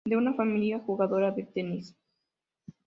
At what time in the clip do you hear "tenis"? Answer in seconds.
1.43-1.95